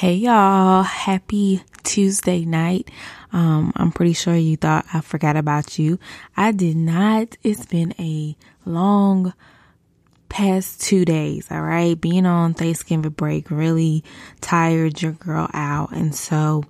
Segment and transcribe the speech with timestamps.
[0.00, 2.90] Hey y'all, happy Tuesday night.
[3.34, 5.98] Um, I'm pretty sure you thought I forgot about you.
[6.34, 7.36] I did not.
[7.42, 8.34] It's been a
[8.64, 9.34] long
[10.30, 12.00] past two days, all right?
[12.00, 14.02] Being on Thanksgiving break really
[14.40, 15.92] tired your girl out.
[15.92, 16.64] And so,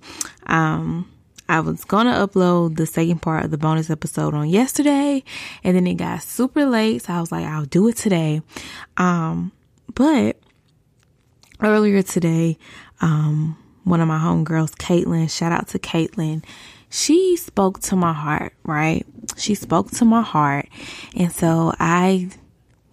[0.47, 1.09] um,
[1.47, 5.23] I was gonna upload the second part of the bonus episode on yesterday,
[5.63, 8.41] and then it got super late, so I was like, I'll do it today.
[8.97, 9.53] Um,
[9.95, 10.35] but
[11.61, 12.57] earlier today,
[13.01, 16.43] um, one of my homegirls, Caitlin, shout out to Caitlin.
[16.89, 19.05] She spoke to my heart, right?
[19.37, 20.67] She spoke to my heart.
[21.15, 22.29] And so I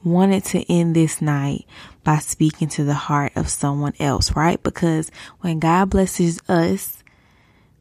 [0.04, 1.66] wanted to end this night
[2.04, 4.62] by speaking to the heart of someone else, right?
[4.62, 6.97] Because when God blesses us,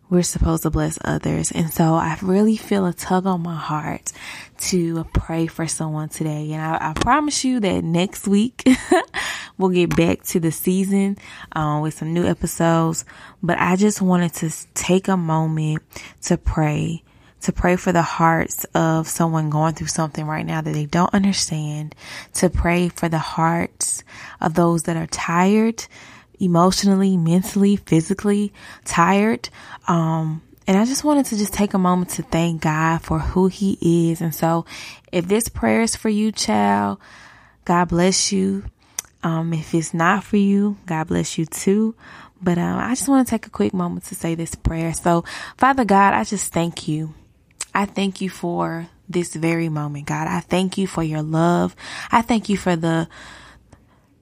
[0.09, 1.51] we're supposed to bless others.
[1.51, 4.11] And so I really feel a tug on my heart
[4.57, 6.51] to pray for someone today.
[6.53, 8.63] And I, I promise you that next week
[9.57, 11.17] we'll get back to the season
[11.51, 13.05] um, with some new episodes.
[13.43, 15.83] But I just wanted to take a moment
[16.23, 17.03] to pray.
[17.41, 21.13] To pray for the hearts of someone going through something right now that they don't
[21.13, 21.93] understand.
[22.35, 24.03] To pray for the hearts
[24.41, 25.85] of those that are tired,
[26.39, 28.53] emotionally, mentally, physically
[28.85, 29.49] tired.
[29.87, 33.47] Um, and I just wanted to just take a moment to thank God for who
[33.47, 34.21] He is.
[34.21, 34.65] And so,
[35.11, 36.99] if this prayer is for you, child,
[37.65, 38.65] God bless you.
[39.23, 41.95] Um, if it's not for you, God bless you too.
[42.41, 44.93] But um, I just want to take a quick moment to say this prayer.
[44.93, 45.23] So,
[45.57, 47.13] Father God, I just thank you.
[47.73, 50.27] I thank you for this very moment, God.
[50.27, 51.75] I thank you for your love.
[52.11, 53.07] I thank you for the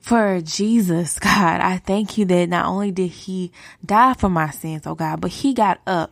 [0.06, 1.62] for Jesus, God.
[1.62, 3.52] I thank you that not only did he
[3.84, 6.12] die for my sins, oh God, but he got up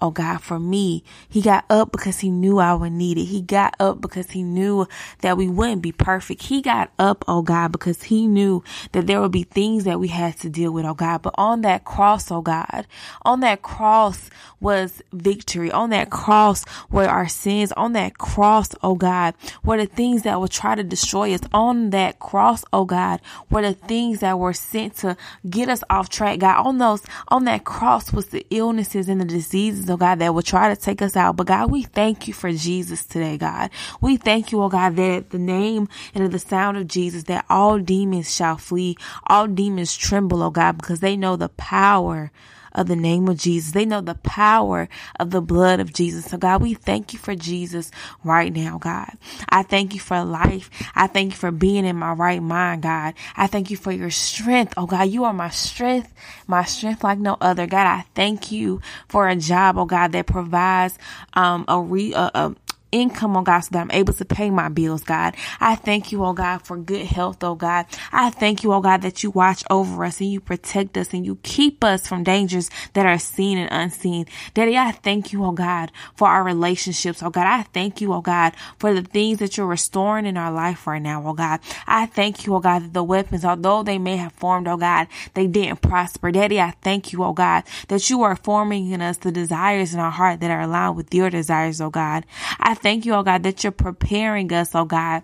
[0.00, 1.02] oh God, for me.
[1.28, 3.24] He got up because he knew I would need it.
[3.24, 4.86] He got up because he knew
[5.20, 6.42] that we wouldn't be perfect.
[6.42, 10.08] He got up, oh God, because he knew that there would be things that we
[10.08, 11.22] had to deal with, oh God.
[11.22, 12.86] But on that cross, oh God,
[13.22, 15.70] on that cross was victory.
[15.70, 17.72] On that cross were our sins.
[17.72, 19.34] On that cross, oh God,
[19.64, 21.40] were the things that would try to destroy us.
[21.52, 25.16] On that cross, oh God, were the things that were sent to
[25.48, 26.66] get us off track, God.
[26.66, 30.42] On those, on that cross was the illnesses and the diseases, oh God, that will
[30.42, 31.36] try to take us out.
[31.36, 33.70] But God, we thank you for Jesus today, God.
[34.00, 37.78] We thank you, oh God, that the name and the sound of Jesus, that all
[37.78, 38.96] demons shall flee,
[39.26, 42.30] all demons tremble, oh God, because they know the power
[42.74, 43.72] of the name of Jesus.
[43.72, 46.26] They know the power of the blood of Jesus.
[46.26, 47.90] So God, we thank you for Jesus
[48.22, 49.12] right now, God.
[49.48, 50.70] I thank you for life.
[50.94, 53.14] I thank you for being in my right mind, God.
[53.36, 54.74] I thank you for your strength.
[54.76, 56.12] Oh God, you are my strength,
[56.46, 57.66] my strength like no other.
[57.66, 60.98] God, I thank you for a job, oh God, that provides
[61.34, 62.54] um a re a, a
[62.94, 65.34] income, oh God, so that I'm able to pay my bills, God.
[65.60, 67.86] I thank you, oh God, for good health, oh God.
[68.12, 71.26] I thank you, oh God, that you watch over us and you protect us and
[71.26, 74.26] you keep us from dangers that are seen and unseen.
[74.54, 77.46] Daddy, I thank you, oh God, for our relationships, oh God.
[77.46, 81.02] I thank you, oh God, for the things that you're restoring in our life right
[81.02, 81.60] now, oh God.
[81.86, 85.08] I thank you, oh God, that the weapons, although they may have formed, oh God,
[85.34, 86.30] they didn't prosper.
[86.30, 90.00] Daddy, I thank you, oh God, that you are forming in us the desires in
[90.00, 92.24] our heart that are aligned with your desires, oh God.
[92.60, 95.22] I thank you, oh God, that you're preparing us, oh God,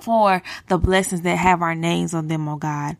[0.00, 2.96] for the blessings that have our names on them, oh God.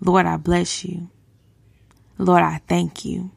[0.00, 1.10] Lord, I bless you.
[2.18, 3.32] Lord, I thank you.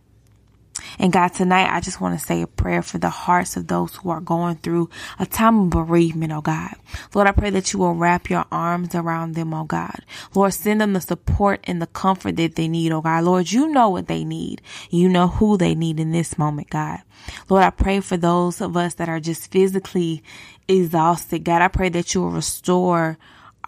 [0.98, 3.96] And God, tonight I just want to say a prayer for the hearts of those
[3.96, 6.74] who are going through a time of bereavement, oh God.
[7.14, 10.00] Lord, I pray that you will wrap your arms around them, oh God.
[10.34, 13.24] Lord, send them the support and the comfort that they need, oh God.
[13.24, 14.62] Lord, you know what they need.
[14.90, 17.00] You know who they need in this moment, God.
[17.50, 20.24] Lord, I pray for those of us that are just physically
[20.68, 21.44] exhausted.
[21.44, 23.18] God, I pray that you will restore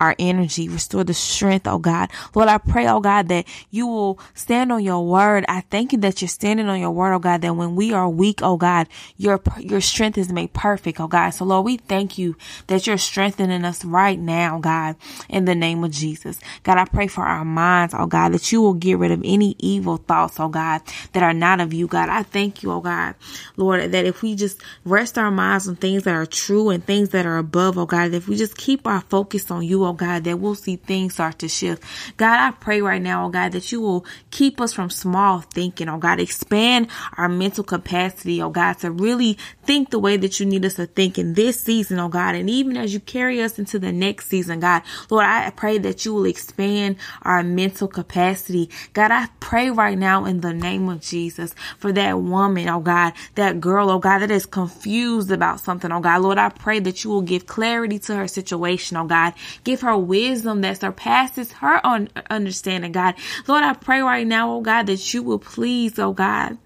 [0.02, 2.10] our energy, restore the strength, oh God.
[2.34, 5.46] Lord, I pray, oh God, that you will stand on your word.
[5.48, 8.10] I thank you that you're standing on your word, oh God, that when we are
[8.10, 11.30] weak, oh God, your, your strength is made perfect, oh God.
[11.30, 12.36] So Lord, we thank you
[12.66, 14.96] that you're strengthening us right now, God,
[15.30, 16.40] in the name of Jesus.
[16.64, 19.56] God, I pray for our minds, oh God, that you will get rid of any
[19.60, 20.82] evil thoughts, oh God,
[21.14, 22.10] that are not of you, God.
[22.10, 23.14] I thank you, oh God,
[23.56, 27.10] Lord, that if we just rest our minds on things that are true and things
[27.10, 29.94] that are above, oh God, if we just keep our focus on you, oh oh
[29.94, 31.84] God, that we'll see things start to shift.
[32.16, 35.90] God, I pray right now, oh God, that you will keep us from small thinking,
[35.90, 40.46] oh God, expand our mental capacity, oh God, to really think the way that you
[40.46, 43.60] need us to think in this season, oh God, and even as you carry us
[43.60, 48.70] into the next season, God, Lord, I pray that you will expand our mental capacity.
[48.94, 53.12] God, I pray right now in the name of Jesus for that woman, oh God,
[53.36, 57.04] that girl, oh God, that is confused about something, oh God, Lord, I pray that
[57.04, 59.34] you will give clarity to her situation, oh God,
[59.66, 61.82] give Give her wisdom that surpasses her
[62.30, 63.16] understanding, God.
[63.48, 66.60] Lord, I pray right now, oh God, that you will please, oh God,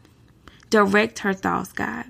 [0.69, 2.07] direct her thoughts, God.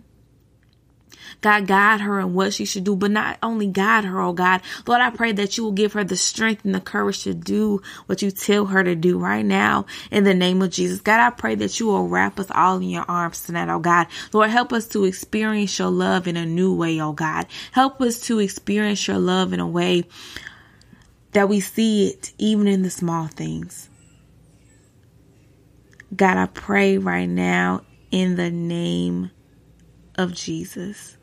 [1.41, 4.61] God, guide her in what she should do, but not only guide her, oh God.
[4.87, 7.83] Lord, I pray that you will give her the strength and the courage to do
[8.07, 11.01] what you tell her to do right now in the name of Jesus.
[11.01, 14.07] God, I pray that you will wrap us all in your arms tonight, oh God.
[14.33, 17.45] Lord, help us to experience your love in a new way, oh God.
[17.73, 20.05] Help us to experience your love in a way
[21.35, 23.89] that we see it even in the small things.
[26.15, 29.31] God, I pray right now in the name
[30.17, 31.17] of Jesus.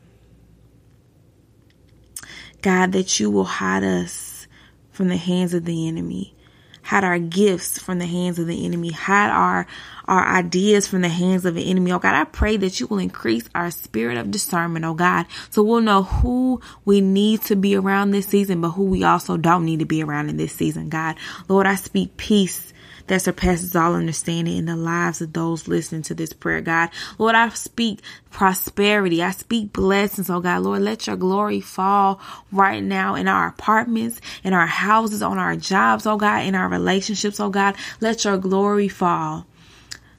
[2.61, 4.45] God, that you will hide us
[4.91, 6.35] from the hands of the enemy.
[6.83, 8.91] Hide our gifts from the hands of the enemy.
[8.91, 9.65] Hide our,
[10.05, 11.91] our ideas from the hands of the enemy.
[11.91, 15.63] Oh God, I pray that you will increase our spirit of discernment, oh God, so
[15.63, 19.65] we'll know who we need to be around this season, but who we also don't
[19.65, 21.15] need to be around in this season, God.
[21.47, 22.72] Lord, I speak peace
[23.07, 26.89] that surpasses all understanding in the lives of those listening to this prayer, God.
[27.17, 27.99] Lord, I speak
[28.31, 29.21] prosperity.
[29.21, 30.63] I speak blessings, oh God.
[30.63, 32.21] Lord, let your glory fall
[32.51, 36.69] right now in our apartments, in our houses, on our jobs, oh God, in our
[36.69, 37.75] relationships, oh God.
[37.99, 39.45] Let your glory fall.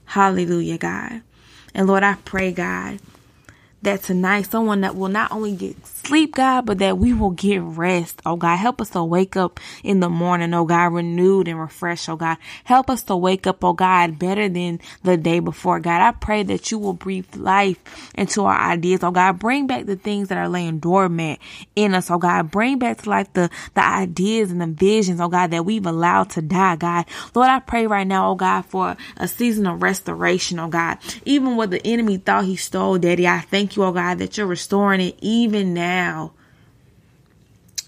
[0.05, 1.23] Hallelujah, God.
[1.75, 3.01] And Lord, I pray, God,
[3.85, 7.63] that tonight someone that will not only get sleep, God, but that we will get
[7.63, 8.21] rest.
[8.27, 12.09] Oh God, help us to wake up in the morning, oh God, renewed and refreshed,
[12.09, 12.37] oh God.
[12.65, 16.03] Help us to wake up, oh God, better than the day before, God.
[16.03, 17.79] I pray that you will breathe life
[18.15, 19.39] into our ideas, oh God.
[19.39, 21.41] Bring back the things that are laying dormant
[21.75, 22.51] in us, oh God.
[22.51, 26.31] Bring back to life the, the ideas and the visions, oh God, that we've allowed
[26.31, 27.07] to die, God.
[27.35, 30.99] Lord, I pray right now, oh God, for a season of restoration, oh God.
[31.25, 34.47] Even what the enemy thought he stole, Daddy, I thank you, oh God, that you're
[34.47, 36.33] restoring it even now.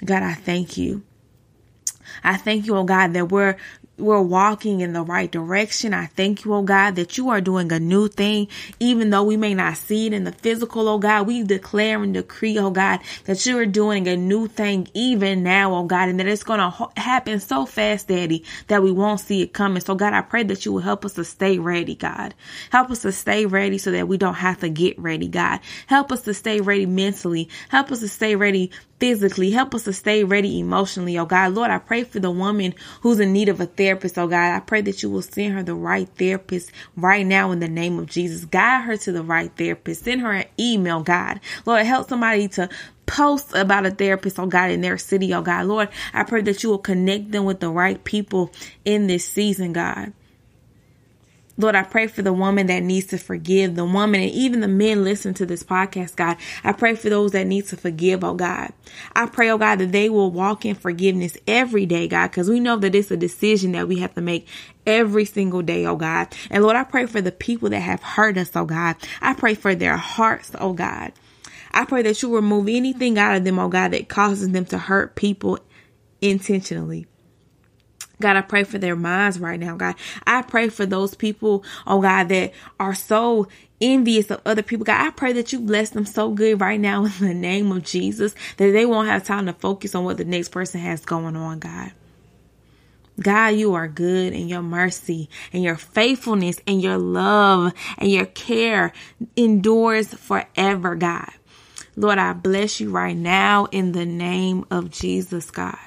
[0.04, 1.02] God, I thank you.
[2.22, 3.56] I thank you, oh God, that we're
[3.98, 5.94] we're walking in the right direction.
[5.94, 8.48] I thank you, oh God, that you are doing a new thing,
[8.78, 11.26] even though we may not see it in the physical, oh God.
[11.26, 15.74] We declare and decree, oh God, that you are doing a new thing even now,
[15.74, 19.42] oh God, and that it's going to happen so fast, Daddy, that we won't see
[19.42, 19.80] it coming.
[19.80, 22.34] So, God, I pray that you will help us to stay ready, God.
[22.70, 25.60] Help us to stay ready so that we don't have to get ready, God.
[25.86, 27.48] Help us to stay ready mentally.
[27.68, 29.50] Help us to stay ready physically.
[29.50, 31.54] Help us to stay ready emotionally, oh God.
[31.54, 34.54] Lord, I pray for the woman who's in need of a therapist, oh God.
[34.56, 37.98] I pray that you will send her the right therapist right now in the name
[37.98, 38.44] of Jesus.
[38.44, 40.04] Guide her to the right therapist.
[40.04, 41.40] Send her an email, God.
[41.64, 42.68] Lord, help somebody to
[43.06, 45.66] post about a therapist, oh God, in their city, oh God.
[45.66, 48.52] Lord, I pray that you will connect them with the right people
[48.84, 50.12] in this season, God.
[51.58, 54.68] Lord, I pray for the woman that needs to forgive, the woman and even the
[54.68, 56.36] men listen to this podcast, God.
[56.62, 58.72] I pray for those that need to forgive, oh God.
[59.14, 62.60] I pray, oh God, that they will walk in forgiveness every day, God, because we
[62.60, 64.46] know that it's a decision that we have to make
[64.86, 66.28] every single day, oh God.
[66.50, 68.96] And Lord, I pray for the people that have hurt us, oh God.
[69.22, 71.12] I pray for their hearts, oh God.
[71.72, 74.78] I pray that you remove anything out of them, oh God, that causes them to
[74.78, 75.58] hurt people
[76.20, 77.06] intentionally.
[78.20, 79.94] God, I pray for their minds right now, God.
[80.26, 83.48] I pray for those people, oh God, that are so
[83.80, 84.84] envious of other people.
[84.84, 87.84] God, I pray that you bless them so good right now in the name of
[87.84, 91.36] Jesus that they won't have time to focus on what the next person has going
[91.36, 91.92] on, God.
[93.18, 98.26] God, you are good and your mercy and your faithfulness and your love and your
[98.26, 98.92] care
[99.36, 101.30] endures forever, God.
[101.96, 105.78] Lord, I bless you right now in the name of Jesus, God.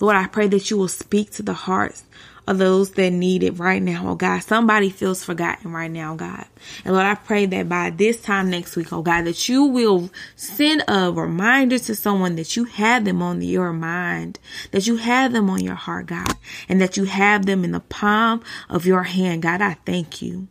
[0.00, 2.04] Lord, I pray that you will speak to the hearts
[2.46, 4.40] of those that need it right now, oh God.
[4.40, 6.46] Somebody feels forgotten right now, oh God.
[6.84, 10.10] And Lord, I pray that by this time next week, oh God, that you will
[10.36, 14.38] send a reminder to someone that you have them on your mind,
[14.70, 16.34] that you have them on your heart, God,
[16.68, 19.60] and that you have them in the palm of your hand, God.
[19.60, 20.48] I thank you.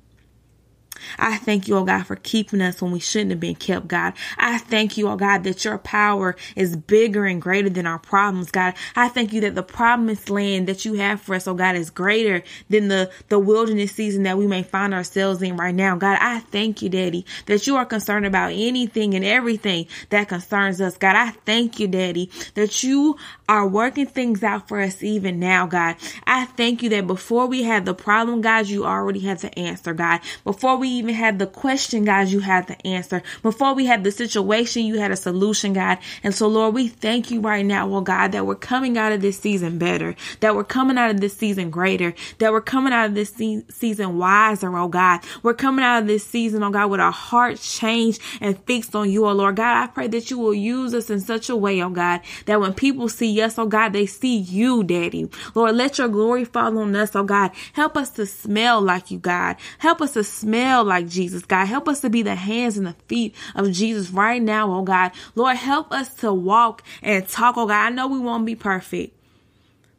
[1.17, 4.13] I thank you, oh God, for keeping us when we shouldn't have been kept, God.
[4.37, 8.51] I thank you, oh God, that your power is bigger and greater than our problems,
[8.51, 8.73] God.
[8.95, 11.89] I thank you that the promised land that you have for us, oh God, is
[11.89, 15.95] greater than the, the wilderness season that we may find ourselves in right now.
[15.95, 20.81] God, I thank you, Daddy, that you are concerned about anything and everything that concerns
[20.81, 20.97] us.
[20.97, 25.67] God, I thank you, Daddy, that you are working things out for us even now,
[25.67, 25.95] God.
[26.25, 29.93] I thank you that before we had the problem, God, you already had the answer,
[29.93, 30.21] God.
[30.43, 33.23] Before we even had the question, God, you had the answer.
[33.41, 35.97] Before we had the situation, you had a solution, God.
[36.23, 39.21] And so, Lord, we thank you right now, oh God, that we're coming out of
[39.21, 43.07] this season better, that we're coming out of this season greater, that we're coming out
[43.07, 45.21] of this se- season wiser, oh God.
[45.43, 49.09] We're coming out of this season, oh God, with our hearts changed and fixed on
[49.09, 49.55] you, oh Lord.
[49.55, 52.59] God, I pray that you will use us in such a way, oh God, that
[52.59, 55.29] when people see us, oh God, they see you, Daddy.
[55.53, 57.51] Lord, let your glory fall on us, oh God.
[57.73, 59.55] Help us to smell like you, God.
[59.77, 61.65] Help us to smell like Jesus, God.
[61.65, 65.11] Help us to be the hands and the feet of Jesus right now, oh God.
[65.35, 67.85] Lord, help us to walk and talk, oh God.
[67.85, 69.15] I know we won't be perfect.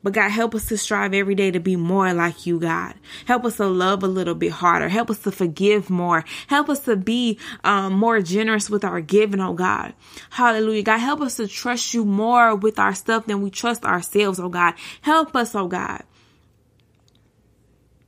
[0.06, 2.94] But God, help us to strive every day to be more like you, God.
[3.24, 4.88] Help us to love a little bit harder.
[4.88, 6.24] Help us to forgive more.
[6.46, 9.94] Help us to be um, more generous with our giving, oh God.
[10.30, 10.84] Hallelujah.
[10.84, 14.48] God, help us to trust you more with our stuff than we trust ourselves, oh
[14.48, 14.74] God.
[15.00, 16.04] Help us, oh God.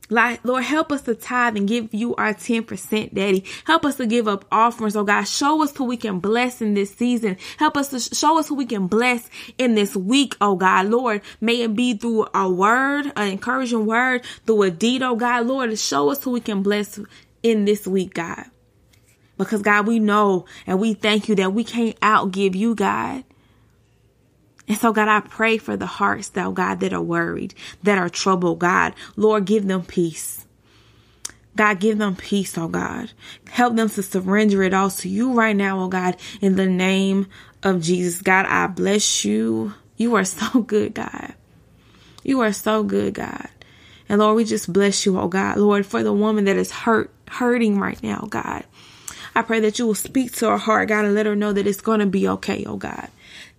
[0.09, 3.43] Lord, help us to tithe and give you our 10%, Daddy.
[3.65, 5.23] Help us to give up offerings, oh God.
[5.25, 7.37] Show us who we can bless in this season.
[7.57, 10.87] Help us to show us who we can bless in this week, oh God.
[10.87, 15.45] Lord, may it be through a word, an encouraging word, through a deed, oh God.
[15.45, 16.99] Lord, show us who we can bless
[17.43, 18.45] in this week, God.
[19.37, 23.23] Because God, we know and we thank you that we can't outgive you, God.
[24.69, 28.07] And so, God, I pray for the hearts, thou God, that are worried, that are
[28.07, 28.93] troubled, God.
[29.15, 30.45] Lord, give them peace.
[31.55, 33.11] God, give them peace, oh God.
[33.49, 37.27] Help them to surrender it all to you right now, oh God, in the name
[37.63, 38.21] of Jesus.
[38.21, 39.73] God, I bless you.
[39.97, 41.33] You are so good, God.
[42.23, 43.49] You are so good, God.
[44.07, 45.57] And Lord, we just bless you, oh God.
[45.57, 48.63] Lord, for the woman that is hurt, hurting right now, God.
[49.33, 51.65] I pray that you will speak to her heart, God, and let her know that
[51.65, 53.09] it's going to be okay, oh God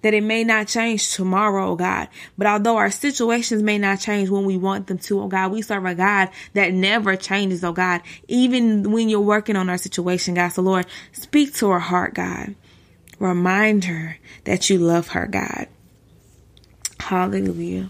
[0.03, 2.09] that it may not change tomorrow, oh God.
[2.39, 5.63] But although our situations may not change when we want them to, oh God, we
[5.63, 10.35] serve a God that never changes, oh God, even when you're working on our situation,
[10.35, 10.49] God.
[10.49, 12.55] So Lord, speak to her heart, God.
[13.19, 15.69] Remind her that you love her, God.
[16.99, 17.89] Hallelujah.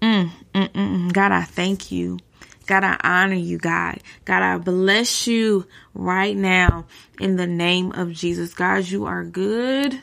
[0.00, 1.12] Mm, mm, mm, mm.
[1.12, 2.18] God, I thank you.
[2.66, 3.98] God, I honor you, God.
[4.24, 6.86] God, I bless you right now
[7.18, 8.54] in the name of Jesus.
[8.54, 10.02] God, you are good.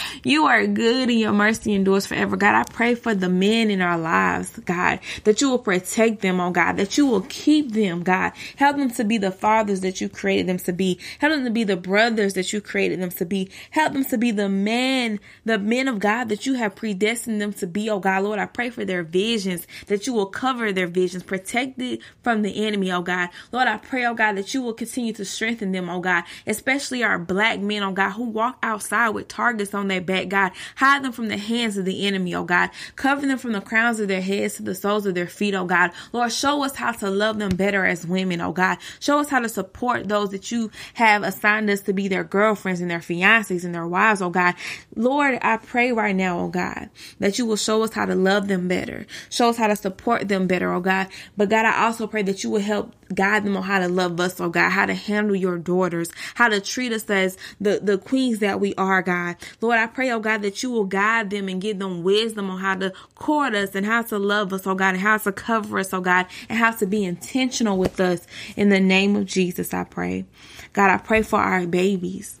[0.23, 2.37] you are good and your mercy endures forever.
[2.37, 6.39] God, I pray for the men in our lives, God, that you will protect them,
[6.39, 8.33] oh God, that you will keep them, God.
[8.55, 10.99] Help them to be the fathers that you created them to be.
[11.19, 13.49] Help them to be the brothers that you created them to be.
[13.71, 17.53] Help them to be the men, the men of God that you have predestined them
[17.53, 18.23] to be, oh God.
[18.23, 22.41] Lord, I pray for their visions, that you will cover their visions, protect it from
[22.41, 23.29] the enemy, oh God.
[23.51, 27.03] Lord, I pray, oh God, that you will continue to strengthen them, oh God, especially
[27.03, 30.51] our black men, oh God, who walk outside with targets on their back, God.
[30.75, 32.69] Hide them from the hands of the enemy, oh God.
[32.95, 35.65] Cover them from the crowns of their heads to the soles of their feet, oh
[35.65, 35.91] God.
[36.13, 38.77] Lord, show us how to love them better as women, oh God.
[38.99, 42.81] Show us how to support those that you have assigned us to be their girlfriends
[42.81, 44.55] and their fiancés and their wives, oh God.
[44.95, 46.89] Lord, I pray right now, oh God,
[47.19, 49.05] that you will show us how to love them better.
[49.29, 51.07] Show us how to support them better, oh God.
[51.37, 54.19] But God, I also pray that you will help guide them on how to love
[54.19, 57.97] us, oh God, how to handle your daughters, how to treat us as the, the
[57.97, 59.35] queens that we are, God.
[59.59, 62.59] Lord, I pray, oh God, that you will guide them and give them wisdom on
[62.59, 65.79] how to court us and how to love us, oh God, and how to cover
[65.79, 68.25] us, oh God, and how to be intentional with us.
[68.55, 70.25] In the name of Jesus, I pray.
[70.73, 72.39] God, I pray for our babies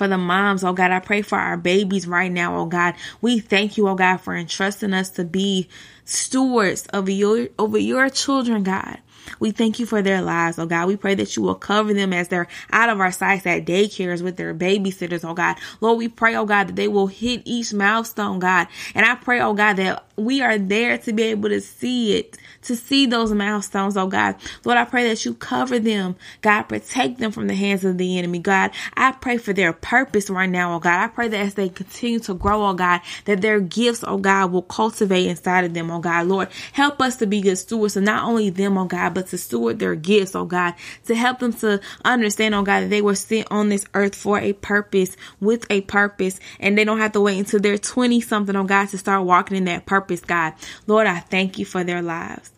[0.00, 0.92] for the moms, oh God.
[0.92, 2.94] I pray for our babies right now, oh God.
[3.20, 5.68] We thank you, oh God, for entrusting us to be
[6.06, 8.98] stewards of your over your children, God.
[9.38, 10.88] We thank you for their lives, oh God.
[10.88, 14.22] We pray that you will cover them as they're out of our sights at daycares
[14.22, 15.56] with their babysitters, oh God.
[15.80, 18.66] Lord, we pray, oh God, that they will hit each milestone, God.
[18.94, 22.36] And I pray, oh God, that we are there to be able to see it,
[22.62, 24.36] to see those milestones, oh God.
[24.64, 28.18] Lord, I pray that you cover them, God, protect them from the hands of the
[28.18, 28.70] enemy, God.
[28.94, 31.02] I pray for their purpose right now, oh God.
[31.02, 34.52] I pray that as they continue to grow, oh God, that their gifts, oh God,
[34.52, 36.26] will cultivate inside of them, oh God.
[36.26, 39.38] Lord, help us to be good stewards of not only them, oh God, but to
[39.38, 40.74] steward their gifts, oh God,
[41.06, 44.38] to help them to understand, oh God, that they were sent on this earth for
[44.38, 48.56] a purpose, with a purpose, and they don't have to wait until they're 20 something,
[48.56, 50.54] oh God, to start walking in that purpose purpose, God.
[50.86, 52.50] Lord, I thank you for their lives.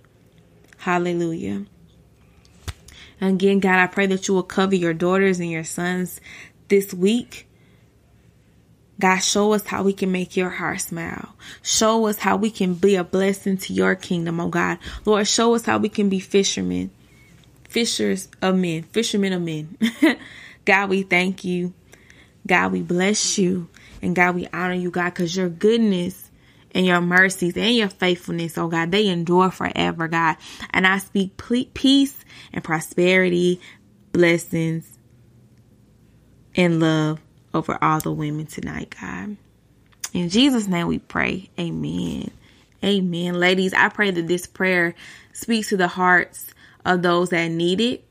[0.79, 1.67] Hallelujah.
[3.21, 6.21] Again, God, I pray that you will cover your daughters and your sons
[6.69, 7.47] this week.
[8.99, 11.35] God, show us how we can make your heart smile.
[11.63, 14.79] Show us how we can be a blessing to your kingdom, oh God.
[15.05, 16.91] Lord, show us how we can be fishermen,
[17.69, 19.77] fishers of men, fishermen of men.
[20.65, 21.75] God, we thank you.
[22.47, 23.69] God, we bless you.
[24.01, 26.31] And God, we honor you, God, because your goodness
[26.73, 30.37] and your mercies and your faithfulness, oh God, they endure forever, God.
[30.71, 31.37] And I speak
[31.75, 33.61] peace and prosperity,
[34.13, 34.99] blessings,
[36.57, 37.21] and love
[37.55, 39.37] over all the women tonight, God.
[40.13, 41.51] In Jesus' name we pray.
[41.59, 42.31] Amen.
[42.85, 43.35] Amen.
[43.35, 44.95] Ladies, I pray that this prayer
[45.33, 46.47] speaks to the hearts
[46.85, 48.05] of those that need it.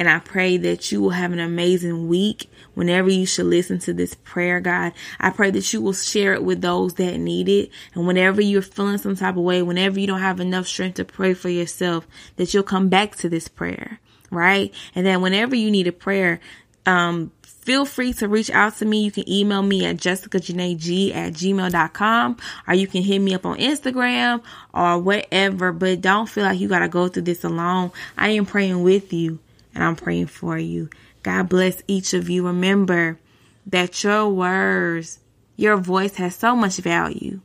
[0.00, 3.92] And I pray that you will have an amazing week whenever you should listen to
[3.92, 4.94] this prayer, God.
[5.20, 7.68] I pray that you will share it with those that need it.
[7.94, 11.04] And whenever you're feeling some type of way, whenever you don't have enough strength to
[11.04, 14.72] pray for yourself, that you'll come back to this prayer, right?
[14.94, 16.40] And then whenever you need a prayer,
[16.86, 19.04] um, feel free to reach out to me.
[19.04, 23.58] You can email me at jessicajanaeg at gmail.com or you can hit me up on
[23.58, 24.42] Instagram
[24.72, 27.92] or whatever, but don't feel like you got to go through this alone.
[28.16, 29.40] I am praying with you
[29.74, 30.88] and I'm praying for you.
[31.22, 32.46] God bless each of you.
[32.46, 33.18] Remember
[33.66, 35.20] that your words,
[35.56, 37.40] your voice has so much value.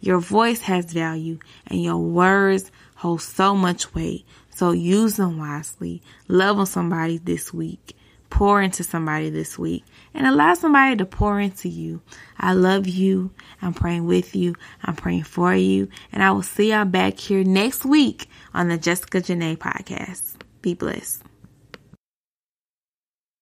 [0.00, 4.26] Your voice has value and your words hold so much weight.
[4.50, 6.02] So use them wisely.
[6.28, 7.96] Love on somebody this week.
[8.30, 9.84] Pour into somebody this week
[10.14, 12.00] and allow somebody to pour into you.
[12.38, 13.32] I love you.
[13.60, 14.54] I'm praying with you.
[14.82, 15.88] I'm praying for you.
[16.12, 20.36] And I will see y'all back here next week on the Jessica Janae podcast.
[20.62, 21.29] Be blessed.